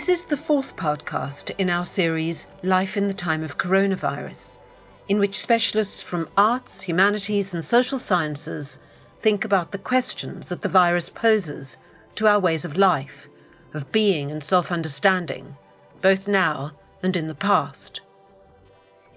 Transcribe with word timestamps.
This 0.00 0.08
is 0.08 0.24
the 0.24 0.36
fourth 0.38 0.76
podcast 0.76 1.52
in 1.58 1.68
our 1.68 1.84
series 1.84 2.48
Life 2.62 2.96
in 2.96 3.06
the 3.06 3.12
Time 3.12 3.44
of 3.44 3.58
Coronavirus, 3.58 4.62
in 5.08 5.18
which 5.18 5.38
specialists 5.38 6.00
from 6.00 6.30
arts, 6.38 6.84
humanities, 6.84 7.52
and 7.52 7.62
social 7.62 7.98
sciences 7.98 8.80
think 9.18 9.44
about 9.44 9.72
the 9.72 9.78
questions 9.78 10.48
that 10.48 10.62
the 10.62 10.70
virus 10.70 11.10
poses 11.10 11.82
to 12.14 12.26
our 12.26 12.40
ways 12.40 12.64
of 12.64 12.78
life, 12.78 13.28
of 13.74 13.92
being 13.92 14.30
and 14.30 14.42
self 14.42 14.72
understanding, 14.72 15.56
both 16.00 16.26
now 16.26 16.72
and 17.02 17.14
in 17.14 17.26
the 17.26 17.34
past. 17.34 18.00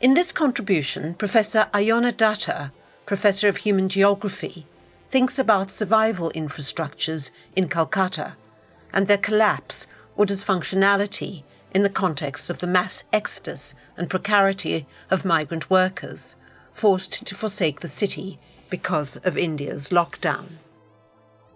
In 0.02 0.16
this 0.16 0.34
contribution, 0.34 1.14
Professor 1.14 1.70
Ayona 1.74 2.12
Datta, 2.12 2.74
Professor 3.06 3.48
of 3.48 3.56
Human 3.56 3.88
Geography, 3.88 4.68
thinks 5.10 5.40
about 5.40 5.72
survival 5.72 6.30
infrastructures 6.36 7.32
in 7.56 7.70
Calcutta 7.70 8.36
and 8.94 9.08
their 9.08 9.18
collapse 9.18 9.88
or 10.16 10.26
dysfunctionality 10.26 11.44
in 11.74 11.84
the 11.84 11.90
context 11.90 12.50
of 12.50 12.60
the 12.60 12.68
mass 12.68 13.04
exodus 13.12 13.76
and 13.98 14.10
precarity 14.10 14.86
of 15.10 15.26
migrant 15.26 15.70
workers 15.70 16.38
forced 16.74 17.26
to 17.26 17.36
forsake 17.36 17.80
the 17.80 17.88
city 17.88 18.40
because 18.70 19.18
of 19.18 19.38
India's 19.38 19.90
lockdown. 19.90 20.46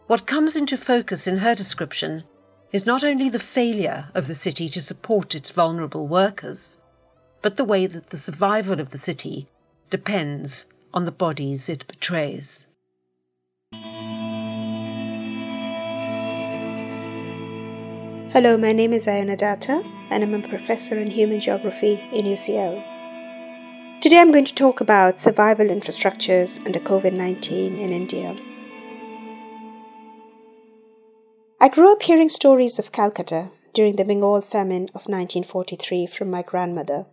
What 0.08 0.28
comes 0.28 0.56
into 0.56 0.78
focus 0.78 1.28
in 1.28 1.38
her 1.38 1.56
description 1.56 2.24
is 2.72 2.86
not 2.86 3.04
only 3.04 3.30
the 3.30 3.40
failure 3.40 4.10
of 4.14 4.28
the 4.28 4.36
city 4.36 4.70
to 4.70 4.82
support 4.82 5.36
its 5.36 5.50
vulnerable 5.50 6.08
workers, 6.08 6.80
but 7.42 7.58
the 7.58 7.66
way 7.66 7.88
that 7.88 8.08
the 8.08 8.18
survival 8.18 8.80
of 8.80 8.92
the 8.92 8.98
city 8.98 9.48
depends 9.90 10.66
on 10.94 11.06
the 11.06 11.12
bodies 11.12 11.70
it 11.70 11.88
betrays. 11.88 12.67
Hello, 18.38 18.56
my 18.56 18.72
name 18.72 18.94
is 18.94 19.08
Ayona 19.08 19.36
Datta, 19.36 19.84
and 20.12 20.24
I'm 20.24 20.36
a 20.36 20.48
professor 20.48 21.00
in 21.00 21.10
human 21.10 21.40
geography 21.40 22.00
in 22.14 22.26
UCL. 22.26 24.00
Today 24.00 24.20
I'm 24.20 24.32
going 24.32 24.46
to 24.46 24.54
talk 24.54 24.80
about 24.80 25.18
survival 25.18 25.66
infrastructures 25.66 26.64
under 26.64 26.80
COVID 26.80 27.14
19 27.14 27.80
in 27.80 27.92
India. 27.92 28.38
I 31.60 31.68
grew 31.68 31.92
up 31.92 32.04
hearing 32.04 32.30
stories 32.30 32.78
of 32.78 32.92
Calcutta 32.92 33.50
during 33.74 33.96
the 33.96 34.06
Bengal 34.06 34.42
famine 34.42 34.84
of 34.90 35.10
1943 35.10 36.06
from 36.06 36.30
my 36.30 36.44
grandmother. 36.44 37.08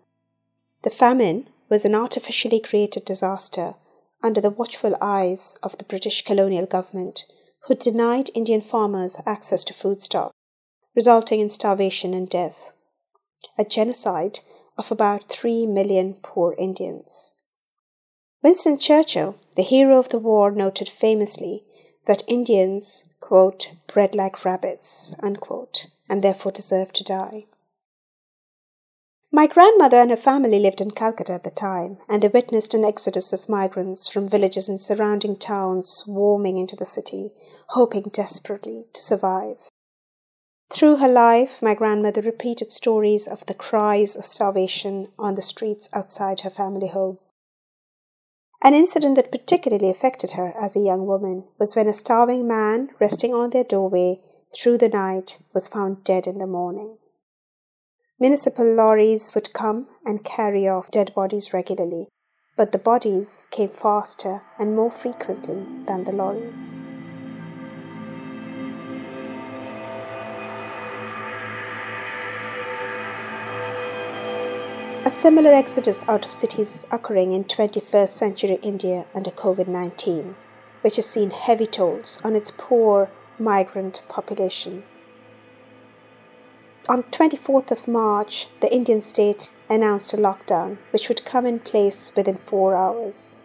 The 0.83 0.91
famine 0.91 1.49
was 1.71 1.87
an 1.87 1.95
artificially 1.95 2.61
created 2.61 3.07
disaster 3.07 3.77
under 4.23 4.43
the 4.43 4.51
watchful 4.51 4.95
eyes 5.01 5.57
of 5.63 5.79
the 5.79 5.85
British 5.85 6.23
colonial 6.23 6.67
government, 6.67 7.25
who 7.61 7.75
denied 7.75 8.29
Indian 8.35 8.61
farmers 8.61 9.17
access 9.25 9.65
to 9.65 9.73
foodstuffs 9.73 10.35
resulting 10.95 11.41
in 11.41 11.51
starvation 11.51 12.15
and 12.15 12.29
death, 12.29 12.73
a 13.59 13.65
genocide 13.65 14.41
of 14.77 14.91
about 14.91 15.25
3 15.25 15.67
million 15.67 16.15
poor 16.23 16.55
Indians. 16.59 17.35
Winston 18.43 18.79
Churchill, 18.79 19.37
the 19.57 19.63
hero 19.63 19.99
of 19.99 20.11
the 20.11 20.19
war, 20.19 20.51
noted 20.51 20.89
famously 20.89 21.65
that 22.07 22.23
Indians, 22.27 23.05
quote, 23.21 23.73
bred 23.87 24.15
like 24.15 24.45
rabbits, 24.45 25.15
unquote, 25.21 25.87
and 26.09 26.23
therefore 26.23 26.53
deserve 26.53 26.93
to 26.93 27.05
die. 27.05 27.47
My 29.33 29.49
grandmother 29.49 29.97
and 29.97 30.11
her 30.11 30.17
family 30.17 30.61
lived 30.61 30.81
in 30.81 30.93
Calcutta 30.93 31.33
at 31.33 31.43
the 31.43 31.51
time, 31.51 31.99
and 32.09 32.23
they 32.23 32.29
witnessed 32.29 32.73
an 32.75 32.85
exodus 32.85 33.33
of 33.33 33.49
migrants 33.49 34.07
from 34.07 34.29
villages 34.29 34.69
and 34.69 34.81
surrounding 34.81 35.37
towns 35.37 35.89
swarming 35.89 36.57
into 36.57 36.77
the 36.77 36.85
city, 36.85 37.33
hoping 37.71 38.05
desperately 38.13 38.87
to 38.93 39.03
survive. 39.03 39.57
Through 40.71 40.97
her 40.97 41.09
life, 41.09 41.63
my 41.63 41.75
grandmother 41.75 42.21
repeated 42.21 42.73
stories 42.73 43.29
of 43.29 43.47
the 43.47 43.55
cries 43.55 44.17
of 44.17 44.27
starvation 44.27 45.09
on 45.19 45.35
the 45.35 45.43
streets 45.43 45.89
outside 45.93 46.41
her 46.41 46.51
family 46.51 46.89
home. 46.89 47.19
An 48.63 48.73
incident 48.73 49.17
that 49.17 49.31
particularly 49.31 49.91
affected 49.91 50.33
her 50.33 50.55
as 50.59 50.75
a 50.75 50.81
young 50.81 51.07
woman 51.07 51.45
was 51.59 51.77
when 51.77 51.87
a 51.87 51.93
starving 51.95 52.49
man 52.49 52.89
resting 52.99 53.35
on 53.35 53.51
their 53.51 53.63
doorway 53.63 54.21
through 54.57 54.79
the 54.79 54.89
night 54.89 55.39
was 55.53 55.69
found 55.69 56.03
dead 56.03 56.27
in 56.27 56.39
the 56.39 56.47
morning. 56.47 56.97
Municipal 58.19 58.65
lorries 58.65 59.35
would 59.35 59.53
come 59.53 59.89
and 60.07 60.25
carry 60.25 60.67
off 60.67 60.91
dead 60.91 61.13
bodies 61.15 61.53
regularly, 61.53 62.09
but 62.57 62.73
the 62.73 62.79
bodies 62.79 63.47
came 63.51 63.69
faster 63.69 64.41
and 64.59 64.75
more 64.75 64.91
frequently 64.91 65.67
than 65.87 66.05
the 66.05 66.13
lorries. 66.13 66.75
A 75.07 75.11
similar 75.11 75.53
exodus 75.53 76.03
out 76.09 76.25
of 76.25 76.33
cities 76.33 76.75
is 76.75 76.87
occurring 76.91 77.33
in 77.35 77.45
21st 77.45 78.09
century 78.09 78.59
India 78.63 79.05
under 79.15 79.31
COVID 79.31 79.69
19, 79.69 80.35
which 80.81 80.97
has 80.97 81.05
seen 81.05 81.31
heavy 81.31 81.67
tolls 81.67 82.19
on 82.25 82.35
its 82.35 82.51
poor 82.51 83.11
migrant 83.39 84.03
population. 84.09 84.83
On 86.89 87.03
24th 87.03 87.71
of 87.71 87.87
March, 87.87 88.47
the 88.61 88.75
Indian 88.75 89.03
state 89.03 89.53
announced 89.69 90.15
a 90.15 90.17
lockdown 90.17 90.79
which 90.91 91.11
would 91.11 91.27
come 91.27 91.45
in 91.45 91.59
place 91.59 92.11
within 92.17 92.39
4 92.39 92.75
hours. 92.75 93.43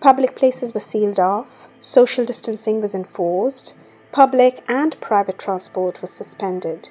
Public 0.00 0.34
places 0.34 0.72
were 0.72 0.80
sealed 0.80 1.20
off, 1.20 1.68
social 1.78 2.24
distancing 2.24 2.80
was 2.80 2.94
enforced, 2.94 3.76
public 4.12 4.64
and 4.66 4.98
private 5.02 5.38
transport 5.38 6.00
was 6.00 6.10
suspended. 6.10 6.88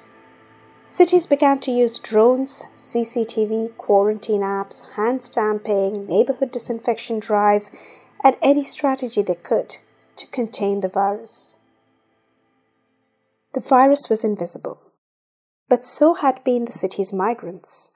Cities 0.90 1.28
began 1.28 1.60
to 1.60 1.70
use 1.70 2.00
drones, 2.00 2.64
CCTV, 2.74 3.76
quarantine 3.76 4.40
apps, 4.40 4.82
hand 4.96 5.22
stamping, 5.22 6.04
neighborhood 6.08 6.50
disinfection 6.50 7.20
drives, 7.20 7.70
and 8.24 8.34
any 8.42 8.64
strategy 8.64 9.22
they 9.22 9.36
could 9.36 9.76
to 10.16 10.26
contain 10.26 10.80
the 10.80 10.88
virus. 10.88 11.58
The 13.52 13.60
virus 13.60 14.10
was 14.10 14.24
invisible, 14.24 14.80
but 15.68 15.84
so 15.84 16.14
had 16.14 16.42
been 16.42 16.64
the 16.64 16.72
city's 16.72 17.12
migrants. 17.12 17.92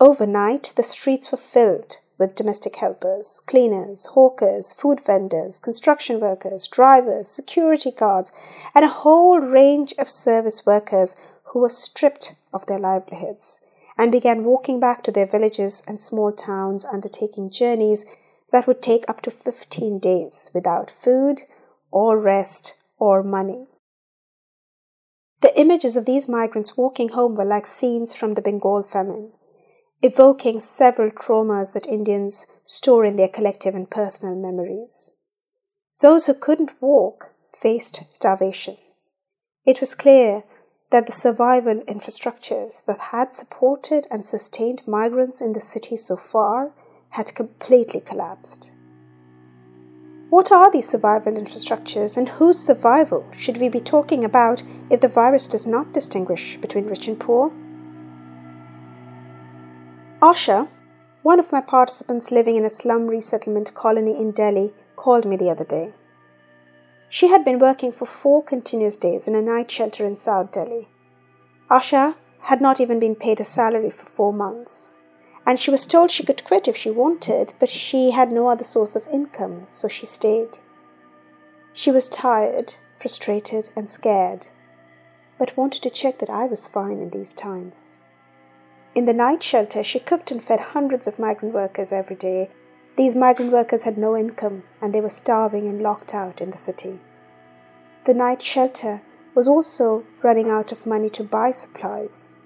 Overnight, 0.00 0.72
the 0.74 0.82
streets 0.82 1.30
were 1.30 1.38
filled 1.38 2.00
with 2.18 2.34
domestic 2.34 2.74
helpers, 2.74 3.40
cleaners, 3.46 4.06
hawkers, 4.06 4.72
food 4.72 5.00
vendors, 5.06 5.60
construction 5.60 6.18
workers, 6.18 6.66
drivers, 6.66 7.28
security 7.28 7.92
guards, 7.92 8.32
and 8.74 8.84
a 8.84 8.88
whole 8.88 9.38
range 9.38 9.94
of 9.96 10.10
service 10.10 10.66
workers 10.66 11.14
who 11.52 11.60
were 11.60 11.68
stripped 11.68 12.34
of 12.52 12.66
their 12.66 12.78
livelihoods 12.78 13.60
and 13.98 14.12
began 14.12 14.44
walking 14.44 14.78
back 14.78 15.02
to 15.02 15.12
their 15.12 15.26
villages 15.26 15.82
and 15.86 16.00
small 16.00 16.32
towns, 16.32 16.84
undertaking 16.84 17.50
journeys 17.50 18.04
that 18.52 18.66
would 18.66 18.82
take 18.82 19.04
up 19.08 19.22
to 19.22 19.30
15 19.30 19.98
days 19.98 20.50
without 20.54 20.90
food 20.90 21.42
or 21.90 22.18
rest 22.18 22.74
or 22.98 23.22
money. 23.22 23.66
The 25.40 25.58
images 25.58 25.96
of 25.96 26.06
these 26.06 26.28
migrants 26.28 26.76
walking 26.76 27.10
home 27.10 27.34
were 27.36 27.44
like 27.44 27.66
scenes 27.66 28.14
from 28.14 28.34
the 28.34 28.42
Bengal 28.42 28.82
famine, 28.82 29.32
evoking 30.02 30.60
several 30.60 31.10
traumas 31.10 31.72
that 31.72 31.86
Indians 31.86 32.46
store 32.64 33.04
in 33.04 33.16
their 33.16 33.28
collective 33.28 33.74
and 33.74 33.90
personal 33.90 34.34
memories. 34.34 35.12
Those 36.00 36.26
who 36.26 36.34
couldn't 36.34 36.80
walk 36.80 37.32
faced 37.54 38.04
starvation. 38.10 38.76
It 39.64 39.80
was 39.80 39.94
clear 39.94 40.44
that 40.90 41.06
the 41.06 41.12
survival 41.12 41.80
infrastructures 41.88 42.84
that 42.86 43.00
had 43.10 43.34
supported 43.34 44.06
and 44.10 44.24
sustained 44.24 44.82
migrants 44.86 45.40
in 45.40 45.52
the 45.52 45.60
city 45.60 45.96
so 45.96 46.16
far 46.16 46.72
had 47.10 47.34
completely 47.34 48.00
collapsed. 48.00 48.70
What 50.30 50.52
are 50.52 50.70
these 50.70 50.88
survival 50.88 51.32
infrastructures 51.34 52.16
and 52.16 52.28
whose 52.28 52.58
survival 52.58 53.24
should 53.32 53.58
we 53.58 53.68
be 53.68 53.80
talking 53.80 54.24
about 54.24 54.62
if 54.90 55.00
the 55.00 55.08
virus 55.08 55.48
does 55.48 55.66
not 55.66 55.92
distinguish 55.92 56.56
between 56.58 56.86
rich 56.86 57.08
and 57.08 57.18
poor? 57.18 57.52
Asha, 60.20 60.68
one 61.22 61.40
of 61.40 61.52
my 61.52 61.60
participants 61.60 62.30
living 62.30 62.56
in 62.56 62.64
a 62.64 62.70
slum 62.70 63.06
resettlement 63.06 63.74
colony 63.74 64.16
in 64.16 64.30
Delhi, 64.30 64.72
called 64.96 65.24
me 65.26 65.36
the 65.36 65.50
other 65.50 65.64
day. 65.64 65.92
She 67.16 67.28
had 67.28 67.46
been 67.46 67.58
working 67.58 67.92
for 67.92 68.04
four 68.04 68.42
continuous 68.42 68.98
days 68.98 69.26
in 69.26 69.34
a 69.34 69.40
night 69.40 69.70
shelter 69.70 70.04
in 70.04 70.18
South 70.18 70.52
Delhi. 70.52 70.86
Asha 71.70 72.14
had 72.40 72.60
not 72.60 72.78
even 72.78 73.00
been 73.00 73.14
paid 73.14 73.40
a 73.40 73.44
salary 73.46 73.88
for 73.88 74.04
four 74.04 74.34
months, 74.34 74.98
and 75.46 75.58
she 75.58 75.70
was 75.70 75.86
told 75.86 76.10
she 76.10 76.26
could 76.26 76.44
quit 76.44 76.68
if 76.68 76.76
she 76.76 76.90
wanted, 76.90 77.54
but 77.58 77.70
she 77.70 78.10
had 78.10 78.30
no 78.30 78.48
other 78.48 78.64
source 78.64 78.94
of 78.96 79.08
income, 79.08 79.62
so 79.66 79.88
she 79.88 80.04
stayed. 80.04 80.58
She 81.72 81.90
was 81.90 82.10
tired, 82.10 82.74
frustrated, 83.00 83.70
and 83.74 83.88
scared, 83.88 84.48
but 85.38 85.56
wanted 85.56 85.80
to 85.84 85.88
check 85.88 86.18
that 86.18 86.28
I 86.28 86.44
was 86.44 86.66
fine 86.66 87.00
in 87.00 87.08
these 87.08 87.34
times. 87.34 88.02
In 88.94 89.06
the 89.06 89.14
night 89.14 89.42
shelter, 89.42 89.82
she 89.82 90.00
cooked 90.00 90.30
and 90.30 90.44
fed 90.44 90.60
hundreds 90.60 91.06
of 91.06 91.18
migrant 91.18 91.54
workers 91.54 91.92
every 91.92 92.16
day 92.16 92.50
these 92.96 93.14
migrant 93.14 93.52
workers 93.52 93.84
had 93.84 93.98
no 93.98 94.16
income 94.16 94.62
and 94.80 94.94
they 94.94 95.00
were 95.00 95.10
starving 95.10 95.68
and 95.68 95.82
locked 95.82 96.14
out 96.14 96.40
in 96.40 96.50
the 96.50 96.56
city. 96.56 96.98
The 98.06 98.14
night 98.14 98.40
shelter 98.40 99.02
was 99.34 99.46
also 99.46 100.04
running 100.22 100.48
out 100.48 100.72
of 100.72 100.86
money 100.86 101.10
to 101.10 101.24
buy 101.24 101.50
supplies. 101.50 102.38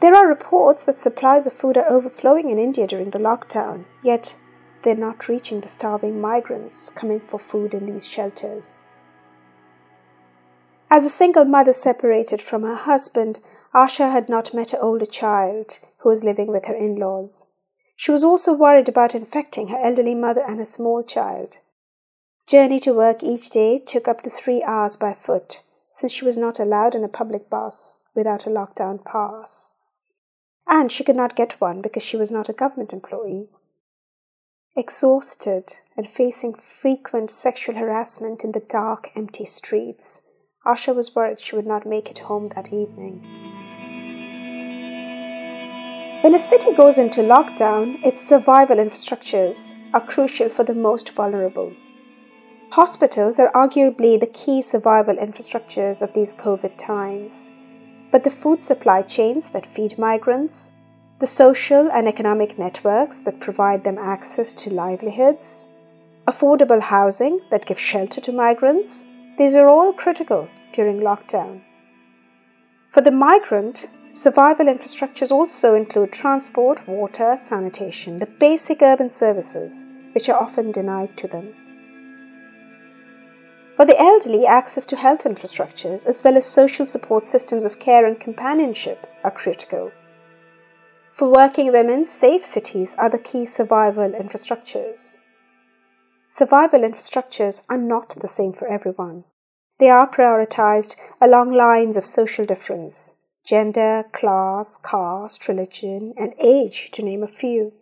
There 0.00 0.14
are 0.14 0.28
reports 0.28 0.84
that 0.84 0.98
supplies 0.98 1.46
of 1.46 1.54
food 1.54 1.78
are 1.78 1.88
overflowing 1.88 2.50
in 2.50 2.58
India 2.58 2.86
during 2.86 3.10
the 3.10 3.18
lockdown, 3.18 3.84
yet 4.02 4.34
they're 4.82 4.94
not 4.94 5.28
reaching 5.28 5.60
the 5.60 5.68
starving 5.68 6.20
migrants 6.20 6.90
coming 6.90 7.20
for 7.20 7.38
food 7.38 7.72
in 7.72 7.86
these 7.86 8.06
shelters. 8.06 8.84
As 10.90 11.06
a 11.06 11.08
single 11.08 11.46
mother 11.46 11.72
separated 11.72 12.42
from 12.42 12.62
her 12.64 12.74
husband, 12.74 13.38
Asha 13.74 14.12
had 14.12 14.28
not 14.28 14.52
met 14.52 14.70
her 14.72 14.82
older 14.82 15.06
child, 15.06 15.78
who 15.98 16.10
was 16.10 16.22
living 16.22 16.48
with 16.48 16.66
her 16.66 16.74
in 16.74 16.96
laws. 16.96 17.46
She 17.96 18.10
was 18.10 18.24
also 18.24 18.52
worried 18.52 18.88
about 18.88 19.14
infecting 19.14 19.68
her 19.68 19.78
elderly 19.78 20.14
mother 20.14 20.42
and 20.42 20.58
her 20.58 20.64
small 20.64 21.02
child. 21.02 21.58
Journey 22.46 22.80
to 22.80 22.92
work 22.92 23.22
each 23.22 23.50
day 23.50 23.78
took 23.78 24.08
up 24.08 24.22
to 24.22 24.30
three 24.30 24.62
hours 24.62 24.96
by 24.96 25.14
foot, 25.14 25.62
since 25.90 26.12
she 26.12 26.24
was 26.24 26.36
not 26.36 26.58
allowed 26.58 26.94
in 26.94 27.04
a 27.04 27.08
public 27.08 27.48
bus 27.48 28.00
without 28.14 28.46
a 28.46 28.50
lockdown 28.50 29.04
pass. 29.04 29.74
And 30.66 30.90
she 30.90 31.04
could 31.04 31.16
not 31.16 31.36
get 31.36 31.60
one 31.60 31.80
because 31.80 32.02
she 32.02 32.16
was 32.16 32.30
not 32.30 32.48
a 32.48 32.52
government 32.52 32.92
employee. 32.92 33.48
Exhausted 34.76 35.76
and 35.96 36.10
facing 36.10 36.54
frequent 36.54 37.30
sexual 37.30 37.76
harassment 37.76 38.44
in 38.44 38.52
the 38.52 38.60
dark, 38.60 39.10
empty 39.14 39.44
streets, 39.44 40.22
Asha 40.66 40.94
was 40.94 41.14
worried 41.14 41.40
she 41.40 41.56
would 41.56 41.66
not 41.66 41.86
make 41.86 42.10
it 42.10 42.20
home 42.20 42.48
that 42.56 42.72
evening. 42.72 43.63
When 46.24 46.34
a 46.34 46.38
city 46.38 46.72
goes 46.72 46.96
into 46.96 47.20
lockdown, 47.20 48.02
its 48.02 48.26
survival 48.26 48.78
infrastructures 48.78 49.74
are 49.92 50.00
crucial 50.00 50.48
for 50.48 50.64
the 50.64 50.72
most 50.72 51.10
vulnerable. 51.10 51.70
Hospitals 52.70 53.38
are 53.38 53.52
arguably 53.52 54.18
the 54.18 54.32
key 54.32 54.62
survival 54.62 55.16
infrastructures 55.16 56.00
of 56.00 56.14
these 56.14 56.32
COVID 56.32 56.78
times, 56.78 57.50
but 58.10 58.24
the 58.24 58.30
food 58.30 58.62
supply 58.62 59.02
chains 59.02 59.50
that 59.50 59.66
feed 59.66 59.98
migrants, 59.98 60.72
the 61.18 61.26
social 61.26 61.90
and 61.92 62.08
economic 62.08 62.58
networks 62.58 63.18
that 63.18 63.38
provide 63.38 63.84
them 63.84 63.98
access 63.98 64.54
to 64.54 64.72
livelihoods, 64.72 65.66
affordable 66.26 66.80
housing 66.80 67.38
that 67.50 67.66
gives 67.66 67.80
shelter 67.80 68.22
to 68.22 68.32
migrants, 68.32 69.04
these 69.36 69.54
are 69.54 69.68
all 69.68 69.92
critical 69.92 70.48
during 70.72 71.00
lockdown. 71.00 71.60
For 72.92 73.02
the 73.02 73.10
migrant, 73.10 73.88
survival 74.14 74.66
infrastructures 74.66 75.32
also 75.32 75.74
include 75.74 76.12
transport, 76.12 76.86
water, 76.86 77.36
sanitation, 77.36 78.20
the 78.20 78.26
basic 78.26 78.80
urban 78.80 79.10
services 79.10 79.84
which 80.12 80.28
are 80.28 80.40
often 80.40 80.70
denied 80.70 81.16
to 81.16 81.26
them. 81.26 81.52
For 83.76 83.84
the 83.84 84.00
elderly, 84.00 84.46
access 84.46 84.86
to 84.86 84.96
health 84.96 85.24
infrastructures 85.24 86.06
as 86.06 86.22
well 86.22 86.36
as 86.36 86.46
social 86.46 86.86
support 86.86 87.26
systems 87.26 87.64
of 87.64 87.80
care 87.80 88.06
and 88.06 88.20
companionship 88.20 89.04
are 89.24 89.32
critical. 89.32 89.90
For 91.12 91.28
working 91.28 91.72
women, 91.72 92.04
safe 92.04 92.44
cities 92.44 92.94
are 92.96 93.10
the 93.10 93.18
key 93.18 93.44
survival 93.44 94.10
infrastructures. 94.10 95.18
Survival 96.28 96.82
infrastructures 96.82 97.62
are 97.68 97.78
not 97.78 98.14
the 98.20 98.28
same 98.28 98.52
for 98.52 98.68
everyone. 98.68 99.24
They 99.80 99.90
are 99.90 100.08
prioritized 100.08 100.94
along 101.20 101.52
lines 101.52 101.96
of 101.96 102.06
social 102.06 102.44
difference 102.44 103.16
gender, 103.44 104.04
class, 104.12 104.78
caste, 104.78 105.46
religion, 105.48 106.14
and 106.16 106.34
age, 106.38 106.90
to 106.92 107.02
name 107.02 107.22
a 107.22 107.28
few. 107.28 107.72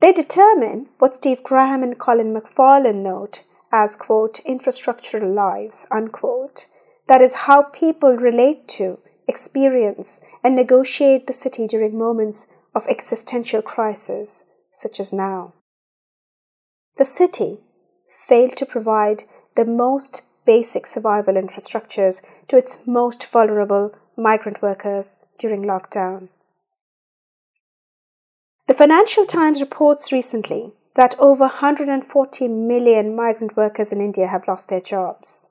They 0.00 0.12
determine 0.12 0.88
what 0.98 1.14
Steve 1.14 1.42
Graham 1.42 1.82
and 1.82 1.98
Colin 1.98 2.34
McFarlane 2.34 3.02
note 3.02 3.42
as, 3.70 3.96
quote, 3.96 4.40
infrastructural 4.46 5.32
lives, 5.32 5.86
unquote. 5.90 6.66
That 7.08 7.22
is 7.22 7.34
how 7.34 7.62
people 7.62 8.16
relate 8.16 8.68
to 8.68 8.98
experience, 9.28 10.20
and 10.42 10.54
negotiate 10.54 11.26
the 11.26 11.32
city 11.32 11.66
during 11.66 11.96
moments 11.96 12.48
of 12.74 12.86
existential 12.86 13.62
crisis, 13.62 14.44
such 14.70 14.98
as 15.00 15.12
now. 15.12 15.54
The 16.96 17.04
city 17.04 17.60
failed 18.28 18.56
to 18.56 18.66
provide 18.66 19.24
the 19.56 19.64
most 19.64 20.22
basic 20.44 20.86
survival 20.86 21.34
infrastructures 21.34 22.22
to 22.48 22.56
its 22.56 22.86
most 22.86 23.24
vulnerable 23.26 23.94
migrant 24.22 24.62
workers 24.62 25.16
during 25.38 25.62
lockdown. 25.64 26.28
The 28.66 28.74
Financial 28.74 29.26
Times 29.26 29.60
reports 29.60 30.12
recently 30.12 30.72
that 30.94 31.18
over 31.18 31.44
140 31.44 32.48
million 32.48 33.16
migrant 33.16 33.56
workers 33.56 33.92
in 33.92 34.00
India 34.00 34.26
have 34.26 34.46
lost 34.46 34.68
their 34.68 34.80
jobs. 34.80 35.48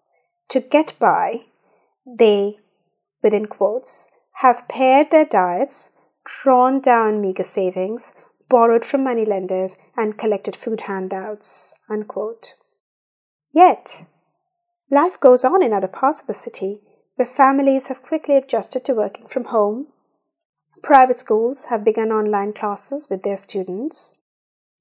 To 0.50 0.60
get 0.60 0.94
by, 1.00 1.42
they 2.06 2.58
within 3.22 3.46
quotes, 3.46 4.12
have 4.36 4.68
pared 4.68 5.12
their 5.12 5.26
diets, 5.26 5.92
drawn 6.26 6.80
down 6.80 7.22
meager 7.22 7.44
savings, 7.44 8.14
borrowed 8.50 8.84
from 8.84 9.04
moneylenders, 9.04 9.78
and 9.96 10.18
collected 10.18 10.56
food 10.56 10.82
handouts. 10.82 11.74
Unquote. 11.90 12.56
Yet, 13.52 14.06
life 14.90 15.20
goes 15.20 15.44
on 15.44 15.62
in 15.62 15.74
other 15.74 15.88
parts 15.88 16.22
of 16.22 16.28
the 16.28 16.34
city 16.34 16.82
where 17.22 17.28
families 17.28 17.86
have 17.86 18.02
quickly 18.02 18.36
adjusted 18.36 18.84
to 18.84 18.96
working 18.96 19.28
from 19.28 19.44
home. 19.44 19.86
Private 20.82 21.20
schools 21.20 21.66
have 21.66 21.84
begun 21.84 22.12
online 22.12 22.52
classes 22.52 23.10
with 23.12 23.22
their 23.22 23.38
students. 23.38 24.18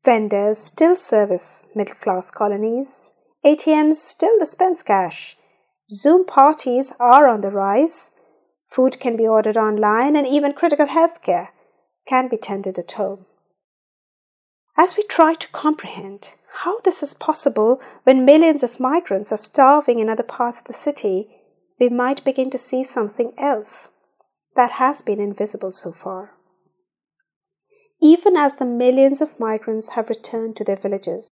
Vendors 0.07 0.57
still 0.57 0.97
service 0.97 1.67
middle 1.75 1.95
class 1.97 2.31
colonies. 2.31 3.13
ATMs 3.45 3.97
still 3.97 4.39
dispense 4.39 4.83
cash. 4.83 5.37
Zoom 5.91 6.25
parties 6.25 6.95
are 6.99 7.29
on 7.29 7.43
the 7.43 7.51
rise. 7.51 8.13
Food 8.71 8.99
can 8.99 9.19
be 9.19 9.29
ordered 9.29 9.59
online, 9.59 10.17
and 10.17 10.27
even 10.27 10.55
critical 10.55 10.87
health 10.87 11.21
care 11.21 11.51
can 12.09 12.27
be 12.29 12.39
tended 12.39 12.79
at 12.79 12.93
home. 12.93 13.27
As 14.79 14.97
we 14.97 15.03
try 15.03 15.35
to 15.35 15.49
comprehend 15.49 16.31
how 16.65 16.81
this 16.81 17.03
is 17.03 17.13
possible 17.13 17.83
when 18.05 18.25
millions 18.25 18.63
of 18.63 18.81
migrants 18.81 19.31
are 19.31 19.37
starving 19.37 19.99
in 19.99 20.09
other 20.09 20.23
parts 20.23 20.61
of 20.61 20.65
the 20.65 20.73
city, 20.73 21.29
we 21.81 21.89
might 21.89 22.23
begin 22.25 22.51
to 22.51 22.59
see 22.59 22.85
something 22.85 23.33
else 23.39 23.89
that 24.55 24.73
has 24.73 25.01
been 25.01 25.19
invisible 25.19 25.73
so 25.73 25.91
far. 25.91 26.33
Even 28.03 28.37
as 28.37 28.57
the 28.57 28.67
millions 28.67 29.21
of 29.23 29.41
migrants 29.41 29.91
have 29.91 30.11
returned 30.11 30.57
to 30.57 30.65
their 30.65 30.77
villages, 30.77 31.31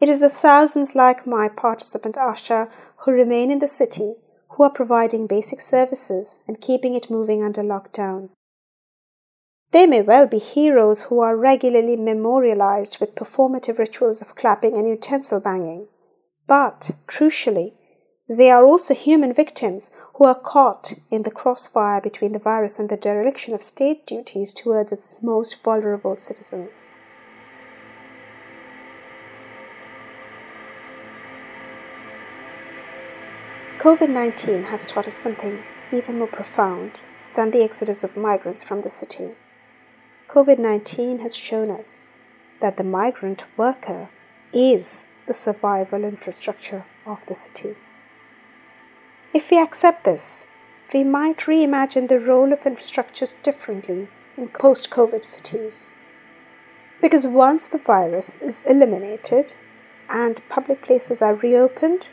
it 0.00 0.08
is 0.08 0.20
the 0.20 0.28
thousands 0.28 0.94
like 0.94 1.26
my 1.26 1.48
participant 1.48 2.16
Asha 2.16 2.70
who 2.98 3.12
remain 3.12 3.50
in 3.50 3.60
the 3.60 3.68
city 3.68 4.14
who 4.50 4.64
are 4.64 4.70
providing 4.70 5.26
basic 5.26 5.60
services 5.60 6.40
and 6.48 6.60
keeping 6.60 6.94
it 6.94 7.10
moving 7.10 7.42
under 7.42 7.62
lockdown. 7.62 8.30
They 9.72 9.86
may 9.86 10.02
well 10.02 10.26
be 10.26 10.38
heroes 10.38 11.02
who 11.02 11.20
are 11.20 11.36
regularly 11.36 11.96
memorialized 11.96 12.98
with 13.00 13.14
performative 13.14 13.78
rituals 13.78 14.22
of 14.22 14.34
clapping 14.34 14.76
and 14.76 14.88
utensil 14.88 15.40
banging. 15.40 15.88
But, 16.46 16.92
crucially, 17.08 17.74
they 18.28 18.50
are 18.50 18.64
also 18.64 18.92
human 18.92 19.32
victims 19.32 19.90
who 20.14 20.24
are 20.24 20.34
caught 20.34 20.94
in 21.10 21.22
the 21.22 21.30
crossfire 21.30 22.00
between 22.00 22.32
the 22.32 22.40
virus 22.40 22.78
and 22.78 22.88
the 22.88 22.96
dereliction 22.96 23.54
of 23.54 23.62
state 23.62 24.04
duties 24.04 24.52
towards 24.52 24.90
its 24.90 25.22
most 25.22 25.62
vulnerable 25.62 26.16
citizens. 26.16 26.92
COVID 33.78 34.08
19 34.08 34.64
has 34.64 34.84
taught 34.86 35.06
us 35.06 35.16
something 35.16 35.62
even 35.92 36.18
more 36.18 36.26
profound 36.26 37.02
than 37.36 37.52
the 37.52 37.62
exodus 37.62 38.02
of 38.02 38.16
migrants 38.16 38.62
from 38.62 38.82
the 38.82 38.90
city. 38.90 39.36
COVID 40.28 40.58
19 40.58 41.20
has 41.20 41.36
shown 41.36 41.70
us 41.70 42.08
that 42.60 42.76
the 42.76 42.82
migrant 42.82 43.44
worker 43.56 44.08
is 44.52 45.06
the 45.28 45.34
survival 45.34 46.02
infrastructure 46.02 46.84
of 47.06 47.24
the 47.26 47.34
city. 47.34 47.76
If 49.36 49.50
we 49.50 49.58
accept 49.58 50.04
this, 50.04 50.46
we 50.94 51.04
might 51.04 51.40
reimagine 51.40 52.08
the 52.08 52.18
role 52.18 52.54
of 52.54 52.60
infrastructures 52.60 53.36
differently 53.42 54.08
in 54.34 54.48
post 54.48 54.88
COVID 54.88 55.26
cities. 55.26 55.94
Because 57.02 57.26
once 57.26 57.66
the 57.66 57.76
virus 57.76 58.36
is 58.36 58.62
eliminated 58.62 59.56
and 60.08 60.40
public 60.48 60.80
places 60.80 61.20
are 61.20 61.34
reopened, 61.34 62.08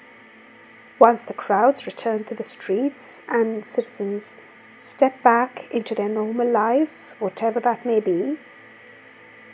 once 0.99 1.23
the 1.23 1.33
crowds 1.33 1.85
return 1.85 2.25
to 2.25 2.35
the 2.35 2.43
streets 2.43 3.21
and 3.29 3.63
citizens 3.63 4.35
step 4.75 5.23
back 5.23 5.71
into 5.71 5.95
their 5.95 6.09
normal 6.09 6.49
lives, 6.51 7.15
whatever 7.19 7.61
that 7.61 7.85
may 7.85 8.01
be, 8.01 8.37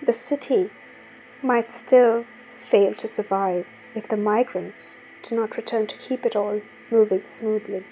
the 0.03 0.13
city 0.27 0.71
might 1.43 1.69
still 1.69 2.25
fail 2.49 2.95
to 2.95 3.07
survive 3.07 3.67
if 3.93 4.07
the 4.07 4.17
migrants 4.17 4.97
do 5.21 5.35
not 5.35 5.55
return 5.55 5.85
to 5.85 5.97
keep 5.97 6.25
it 6.25 6.35
all 6.35 6.61
moving 6.91 7.25
smoothly. 7.25 7.83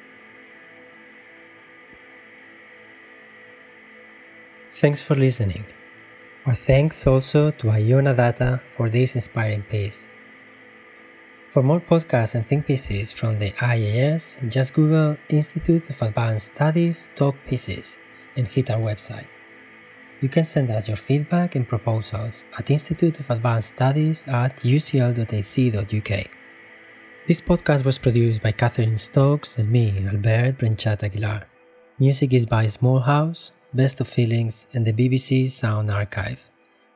Thanks 4.72 5.02
for 5.02 5.16
listening. 5.16 5.66
Our 6.46 6.54
thanks 6.54 7.06
also 7.08 7.52
to 7.52 7.68
Ayona 7.68 8.16
Datta 8.16 8.62
for 8.76 8.90
this 8.90 9.16
inspiring 9.16 9.64
piece. 9.64 10.08
For 11.50 11.64
more 11.64 11.80
podcasts 11.80 12.36
and 12.36 12.46
think 12.46 12.68
pieces 12.68 13.12
from 13.12 13.40
the 13.40 13.52
IAS, 13.54 14.48
just 14.50 14.74
Google 14.74 15.18
Institute 15.30 15.90
of 15.90 16.02
Advanced 16.02 16.54
Studies 16.54 17.10
Talk 17.16 17.36
Pieces 17.48 17.98
and 18.36 18.48
hit 18.48 18.70
our 18.70 18.80
website. 18.80 19.28
You 20.22 20.30
can 20.30 20.46
send 20.46 20.70
us 20.70 20.88
your 20.88 20.98
feedback 20.98 21.56
and 21.56 21.68
proposals 21.68 22.46
at 22.58 22.70
Institute 22.70 23.20
of 23.20 23.30
Advanced 23.30 23.70
Studies 23.70 24.28
at 24.28 24.58
ucl.ac.uk. 24.58 26.37
This 27.28 27.42
podcast 27.42 27.84
was 27.84 27.98
produced 27.98 28.42
by 28.42 28.54
Catherine 28.54 28.98
Stokes 28.98 29.58
and 29.58 29.70
me, 29.70 30.08
Albert 30.08 30.60
Brenchat 30.60 31.04
Aguilar. 31.04 31.44
Music 32.00 32.32
is 32.32 32.46
by 32.46 32.68
Small 32.68 33.02
Haus, 33.02 33.52
Best 33.74 34.00
of 34.00 34.08
Feelings, 34.08 34.66
and 34.74 34.86
the 34.86 34.94
BBC 34.94 35.52
Sound 35.52 35.92
Archive. 35.92 36.40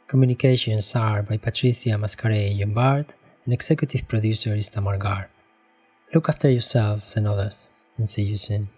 Communications 0.07 0.95
are 0.95 1.21
by 1.21 1.35
Patricia 1.35 1.97
Mascarell 1.97 2.57
Llombart, 2.57 3.07
and 3.43 3.53
executive 3.53 4.07
producer 4.07 4.55
is 4.55 4.69
Tamar 4.69 4.97
Garb. 4.97 5.27
Look 6.13 6.29
after 6.29 6.50
yourselves 6.50 7.17
and 7.17 7.27
others, 7.27 7.69
and 7.97 8.07
see 8.07 8.23
you 8.23 8.38
soon. 8.38 8.69